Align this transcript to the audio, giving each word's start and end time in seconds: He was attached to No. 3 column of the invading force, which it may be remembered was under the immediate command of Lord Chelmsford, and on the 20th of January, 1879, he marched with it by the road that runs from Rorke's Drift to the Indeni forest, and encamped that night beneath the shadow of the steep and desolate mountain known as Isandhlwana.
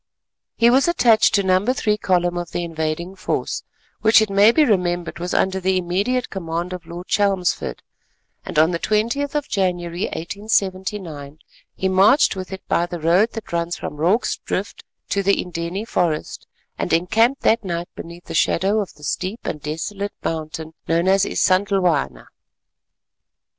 He 0.55 0.71
was 0.71 0.87
attached 0.87 1.35
to 1.35 1.43
No. 1.43 1.63
3 1.63 1.95
column 1.99 2.35
of 2.35 2.49
the 2.49 2.63
invading 2.63 3.15
force, 3.15 3.61
which 4.01 4.19
it 4.19 4.31
may 4.31 4.51
be 4.51 4.65
remembered 4.65 5.19
was 5.19 5.31
under 5.35 5.59
the 5.59 5.77
immediate 5.77 6.31
command 6.31 6.73
of 6.73 6.87
Lord 6.87 7.05
Chelmsford, 7.05 7.83
and 8.43 8.57
on 8.57 8.71
the 8.71 8.79
20th 8.79 9.35
of 9.35 9.47
January, 9.47 10.05
1879, 10.05 11.37
he 11.75 11.87
marched 11.87 12.35
with 12.35 12.51
it 12.51 12.67
by 12.67 12.87
the 12.87 12.99
road 12.99 13.33
that 13.33 13.53
runs 13.53 13.77
from 13.77 13.97
Rorke's 13.97 14.37
Drift 14.37 14.83
to 15.09 15.21
the 15.21 15.35
Indeni 15.35 15.87
forest, 15.87 16.47
and 16.79 16.91
encamped 16.91 17.43
that 17.43 17.63
night 17.63 17.89
beneath 17.93 18.25
the 18.25 18.33
shadow 18.33 18.79
of 18.79 18.95
the 18.95 19.03
steep 19.03 19.41
and 19.43 19.61
desolate 19.61 20.13
mountain 20.23 20.73
known 20.87 21.07
as 21.07 21.25
Isandhlwana. 21.25 22.25